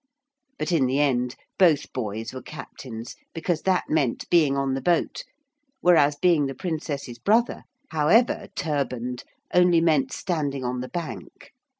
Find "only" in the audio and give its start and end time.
9.53-9.79